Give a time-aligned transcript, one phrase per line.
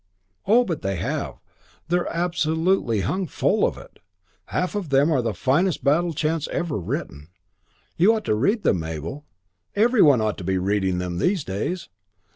[0.47, 1.35] "Oh, but they have.
[1.87, 3.99] They're absolutely hung full of it.
[4.47, 7.27] Half of them are the finest battle chants ever written.
[7.97, 9.27] You ought to read them, Mabel;
[9.75, 11.87] every one ought to be reading them these days.